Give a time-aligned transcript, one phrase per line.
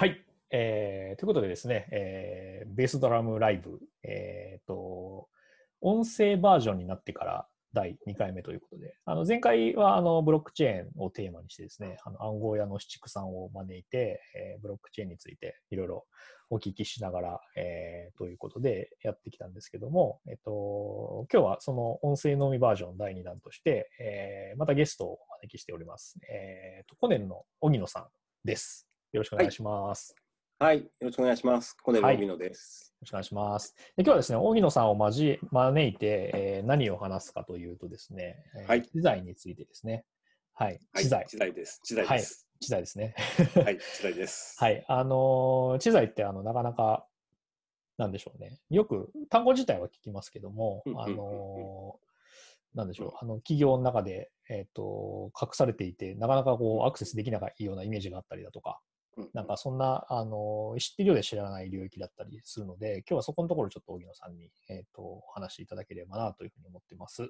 [0.00, 0.24] はい。
[0.50, 5.28] えーということでですね、えーベースドラムライブ、えーと、
[5.82, 16.06] 音声バージョンになってから第2回目ということで、あの前回はあのブロックチェーンをテーマにしてですね、あの暗号屋の七畜さんを招いて、えーブロックチェーンについていろいろ
[16.48, 26.18] お聞きしながら、えーということでやってきたんですけども、えっと、今日はその音声のみバージョン第2弾として、えーまたゲストをお招きしております。
[26.32, 28.06] えーと、コネルの荻野さん
[28.46, 28.89] です。
[29.12, 30.14] よろしくお願いします。
[30.60, 31.76] はい、よろしくお願いします。
[31.82, 32.94] コネルはい荻野です。
[32.94, 33.74] よろしくお願いします。
[33.96, 40.04] で今日はですね、荻野さんを交え招いて、えー何を話すかというとですね、えーはい知財についてですね。
[40.54, 41.26] はい、はい、知財。
[41.26, 41.80] 知財です。
[41.82, 42.46] 知財です。
[42.60, 43.14] 知財ですね。
[43.64, 44.56] はい、 知財です。
[44.60, 47.04] はい、あのー知財ってあのなかなか、
[47.98, 48.60] なんでしょうね。
[48.70, 58.90] よく単語自体は聞きますけども、あのーなんでしょう、あの企業の中で、えっと隠されていて、なかなかこうアクセスできないようなイメージがあったりだとか、うん
[59.34, 67.28] なんかそんな、あの、知ってるようで知らない領域だったりするので、今日はそこのところちょっと荻野さんに、えっ、と、お話しいただければなというふうに思ってます。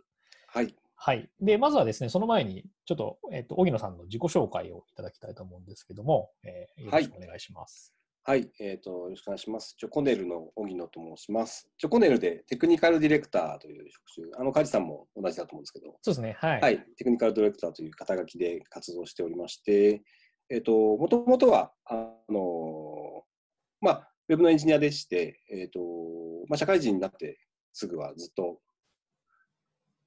[0.48, 1.30] はい、はい。
[1.40, 7.94] で、まずはですね、その前に、ちょっと、えっ、と、荻野さんの自己紹介をいただきたいと思うんですけども、えーよろしくお願いします。
[8.22, 9.74] はい、えっ、と、よろしくお願いします。
[9.78, 11.70] ちょコネルの荻野と申します。
[11.78, 16.36] ちょコネルでテクニカルディレクターという職種、あの、梶さんも同じだと思うんですけど、そうですね。
[16.38, 16.60] はい。
[16.60, 20.02] はい、テクニカルディレクターという肩書きで活動しておりまして、
[20.50, 21.94] えっ、と、もともとは、あ
[22.28, 23.24] の、
[23.80, 25.80] まあ、ウェブのエンジニアでして、えっ、と、
[26.48, 27.38] まあ、社会人になって
[27.72, 28.58] すぐはずっと、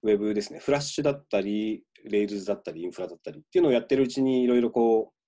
[0.04, 5.24] ウェブですね、フラッシュだったり、 Rails だったり、インフラだったりっていうのをやってるうちに、いろいろこう、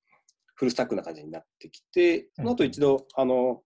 [0.55, 3.61] フルスタックな感じになってきて、その後一度、あの、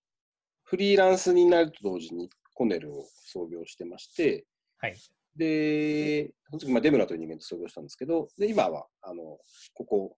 [0.63, 4.45] フリーランスになると同時にコネルを創業してまして、
[4.77, 4.95] はい。
[5.35, 9.39] で、その時、まあ、デムラという人間と創業したんですけど、で、今は、あの、
[9.73, 10.17] ここ、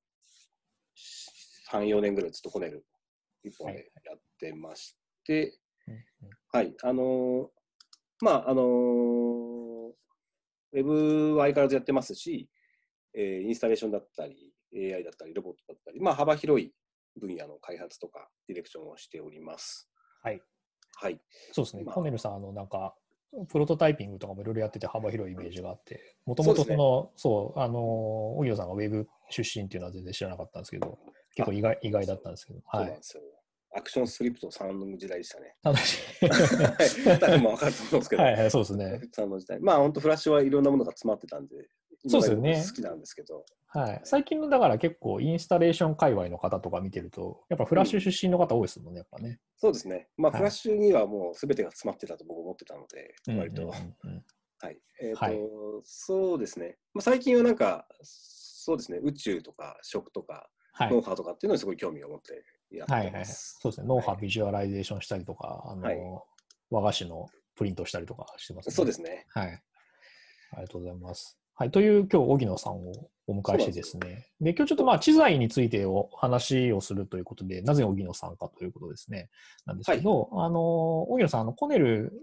[1.72, 2.86] 3、4年ぐらいずっとコネル
[3.44, 6.02] 一本でやってまして、うんうん
[6.52, 7.48] はい、あのー
[8.22, 9.92] まあ、あのー
[10.74, 12.50] ウェブは相変わらずやってますし、
[13.14, 16.74] えーインスタレーションだったり、AI だったり、ロボットだったり、まあ、幅広い
[17.20, 19.90] 分野の開発とか、ディレクションをしております。
[20.24, 20.42] はい。
[20.96, 21.20] はい。
[21.52, 21.84] そうですね。
[21.84, 22.96] まあコネルさん、あの、なんか、
[23.48, 31.00] プロトタイピングとかもいろいろやってて幅広いイメージがあって、もともとその、そう,、あの、荻野さんがウェブ出身っていうのは全然知らなかったんですけど、
[31.36, 32.84] 結構意外意外だったんですけど、はい。
[32.84, 33.24] そうなんですよ。
[33.74, 35.56] アクションスクリプト3の時代でしたね。
[35.64, 36.28] 楽しい。
[36.28, 37.20] はい。
[37.20, 39.02] 多分分かると思うんですけど、はいはい、そうですね。
[39.16, 39.60] 3の時代。
[39.62, 41.56] まあ、本当フラッシュはいろんなものが詰まってたんで、
[42.08, 44.02] そうですよね今好きなんですけど、はい。
[44.04, 49.40] 最近のだから結構インスタレーション界隈の方とか見てると、やっぱフラッシュ出身の方多いですもんね、やっぱね。
[49.58, 50.10] そうですね。
[50.18, 53.64] まあ、はいフラッシュにはもう全てが詰まってたと僕思ってたので、割と。
[53.64, 54.24] うんうんうんうん
[54.64, 54.78] はい。
[55.02, 55.40] えっ、と、はい
[55.84, 56.78] そうですね。
[56.94, 61.02] まあ、最近はなんか、そうですね、宇宙とか食とか、はいノウ。
[61.02, 63.20] ハウとかっていうのにすごい興味を持ってやってはいはいはい。
[63.22, 63.58] ます。
[63.60, 63.88] そうですね。
[63.88, 65.98] 脳波をはいビジュアライゼーションしたりとか、あの、はい
[66.70, 68.76] 和菓子のプリントしたりとかしてます、ね。
[68.76, 69.26] そうですね。
[69.30, 69.48] はい。
[69.48, 71.41] ありがとうございます。
[71.54, 71.72] はい。
[71.72, 74.28] という今日、荻野さんをお迎えしてですね。
[74.40, 79.30] で今日ちょっとまあ、知財についてお話をするということで、なぜ荻野さんかということですね。
[79.66, 82.14] なんですけど、あの、荻野さん、あの、コネル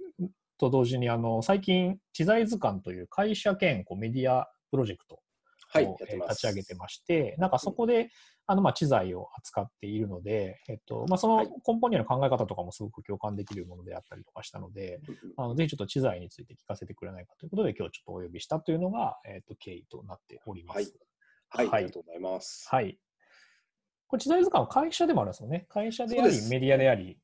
[0.58, 5.20] と同時に、あの、最近、知財図鑑という会社兼こうメディアプロジェクト
[5.70, 6.28] はい、を、えーやってます。
[6.30, 8.10] 立ち上げてまして、なんかそこで、
[8.50, 15.00] あのまあ知財を扱っているので、えっとまあ、そのはい根本にある考え方とかもすごく共感できるものであったりとかしたので、
[15.36, 20.76] あのぜひちょっと知財について聞かせてくれないかということで、今日ちょっとお呼びしたというのが、えっと経緯となっております。
[20.76, 20.86] はい
[21.50, 22.66] はい、はいありがとうございます。
[22.70, 22.98] はい。
[24.06, 25.66] これ、知財図鑑は会社でもあるんですよね。
[25.68, 27.18] 会社であり、メディアであり。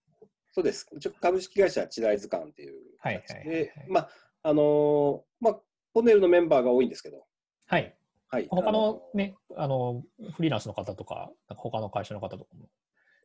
[0.52, 0.86] そうです。
[0.94, 4.10] 一応株式会社知財図鑑っていうはい形はいはいはいで、まあ、
[4.42, 5.60] あのーまあ、
[5.92, 7.24] ポネルのメンバーが多いんですけど、
[7.66, 7.96] はい。
[8.34, 8.48] はい。
[8.50, 10.02] 他あのね、あの、
[10.34, 12.68] フリーランスの方とか、なんか他の会社の方とかも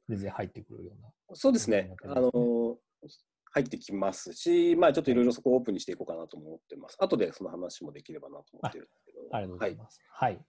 [0.08, 1.10] 全然入ってくるような。
[1.34, 1.96] そうですね。
[2.04, 2.76] うんあのー
[3.52, 6.98] 入ってきますし、まあ、ちょっといろいろそこをオープンにしていこうかなと思ってます。
[7.00, 9.20] 後でその話もできればなと思ってるんですけど。
[9.32, 10.00] ありがとうございはます。
[10.12, 10.40] はい。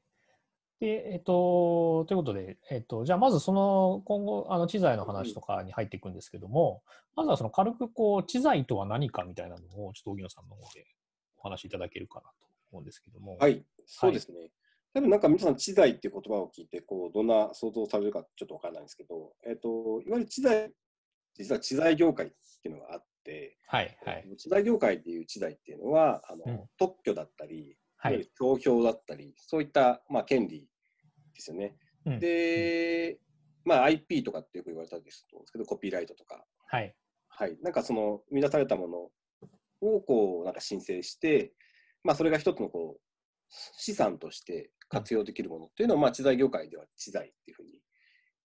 [0.80, 6.82] で、えっと、ということで、えっと、じゃあまずその今後、あの、知財の話とかに入っていくんですけども、
[7.16, 10.86] まずはその軽くこう、知財とは何かみたいなのを、ちょっと荻野さんの方で
[11.38, 13.38] お話しいただけるかなと思うんですけども。。
[13.38, 14.49] はいい、そうですね。
[14.92, 20.72] 多分なんか皆さん、知財っていう言葉を聞いて、こう、どんな想像されるかちょっとわからないんですけど、えっ、と、いわゆる知財、
[21.34, 22.30] 実は知財業界っ
[22.62, 24.36] ていうのがあって、はい、はい。
[24.36, 28.28] 知財業界でいう知財っていうのは、あの、うん特許だったり、はい。
[28.38, 30.68] 商標だったり、そういった、まあ、権利
[31.34, 31.76] ですよね。
[32.06, 33.18] うんで、
[33.64, 36.94] まあ、IP とかってよく言われたんですけど、コピーライトとか、はい。
[37.28, 41.52] はい、なんかその生み出されたものをこうなんか申請して、
[42.02, 43.09] まあ、それが一つのこう
[43.50, 47.72] 資産として活用できるものっていうのを、まあ、知財業界では知財っていうふうに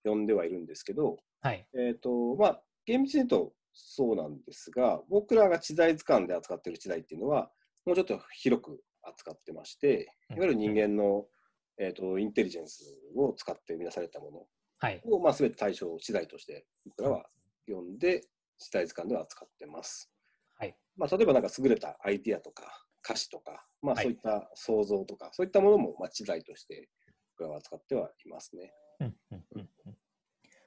[0.04, 1.68] 呼んではいるんですけど、はい。
[1.78, 7.52] えっ、と、まあ、厳密に言うとそうなんですが、僕らが知財図鑑で扱っている知財っていうのは、
[7.86, 11.26] もうちょっと広く扱ってまして、いわゆる人間の、
[11.78, 12.84] えー、とインテリジェンス
[13.16, 14.48] を使って生み出されたも
[14.80, 15.02] はい。
[15.06, 17.26] のを、まあ、全て対象知財として僕らは
[17.68, 18.22] 読んで
[18.58, 20.10] 知財図鑑では扱ってます。
[20.58, 20.76] はい。
[20.96, 22.64] まあ、例えばなんか優れたアイディアとか
[23.04, 26.90] 歌詞とか、まあ、はいそういった想像とか、そういったものも、まあ、知財として
[27.38, 28.74] 僕らは扱ってはいますね。
[29.00, 29.98] うんうんうんうん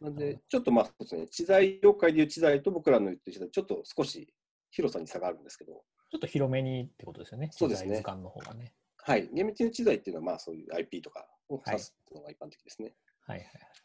[0.01, 4.33] なのなるほ、でちょっとまあそうですね、知財業界でいう知財と僕らの言ってる知財、ちょっと少し
[4.71, 5.73] 広さに差があるんですけど、
[6.11, 7.51] ちょっと広めにってことですよね。
[7.53, 8.73] そうですね図鑑の方がね。
[8.99, 12.95] はい、厳密に知財っていうのは、まあそういう IP とかを指すのが一般的ですね。
[13.27, 13.79] はいはいはい。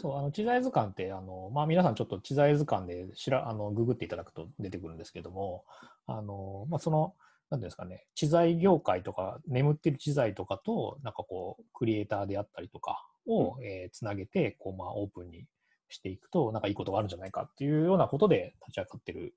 [0.00, 5.64] そう、あの、知財図鑑って、あの、まあ、皆さんちょっと知財図鑑でしら、あの、ググっていただくと出てくるんですけども、
[6.06, 7.14] あの、まあ、その、
[7.50, 15.46] なんていうんですかね、知財業界とか、眠ってる知財とかと、なんかこう、クリエイターであったりとかを、えーつなげて、こう、まあ、オープンに
[15.88, 19.34] していくと、なんかいいことがあるんじゃないかっていうようなことで立ち上がってる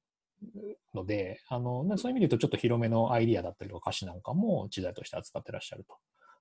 [0.94, 5.86] ので、あの、ねそういう意味で言うと、ちょっと広めのアイディアだったりとか歌詞なんかも知財として扱ってらっしゃる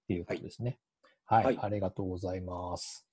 [0.08, 0.78] ということですね。
[1.24, 1.58] はい、はい。
[1.62, 3.06] ありがとうございます。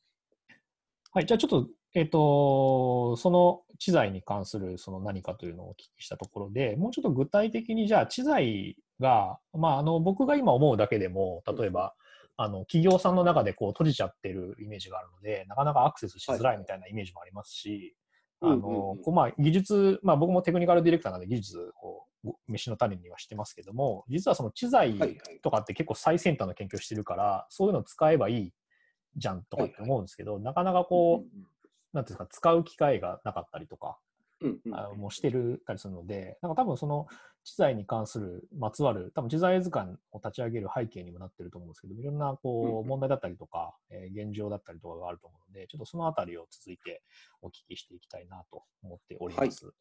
[1.11, 11.95] はい、じゃあちょっと、えっ、と、その知財に関するその何かというのをお聞きしたところで、もうちょっと具体的にじゃあ知財が、まあ、あの、僕が今思うだけでも、例えば、
[12.37, 17.95] あの、企業さんの中でこう閉じちゃってるイメージがあるので、なかなかアクセスしづらいみたいなイメージもありますし、
[18.39, 25.19] はいあうんうんうん、のこうまあ、技術、まあ僕もテクニカルディレクターなので技術をご飯の種にはしてますけども、実はその知財はいはい。
[25.41, 28.53] とかって結構最先端の研究をしてるから、そういうのを使えばいい
[29.17, 31.37] じゃんとかって思うんですけど、なかなかこう、
[31.93, 33.97] なんていうんですか、使う機会がなかったりとか、
[34.41, 34.59] うんうん。
[34.65, 37.07] うんあのもうしてるたりするので、なんか多分その
[37.43, 42.87] 知財に関するまつわる、多分知財図鑑を立ち上げる背景にもなってると思うんですけど、いろんなこうんううん。
[42.87, 47.01] 問題だったりとか、えー現状だったりとかがあると思うので、ちょっとそのあたりを続いて
[47.41, 49.73] お聞きしていきたいなと思っております。